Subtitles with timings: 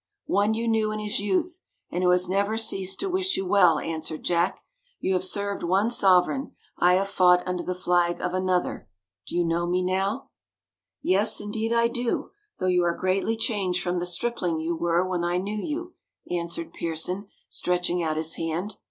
[0.25, 3.77] "One you knew in his youth, and who has never ceased to wish you well,"
[3.77, 4.59] answered Jack.
[4.99, 8.89] "You have served one sovereign I have fought under the flag of another.
[9.27, 10.31] Do you know me now?"
[11.03, 15.23] "Yes, indeed I do; though you are greatly changed from the stripling you were when
[15.23, 15.93] I knew you,"
[16.31, 18.77] answered Pearson, stretching out his hand.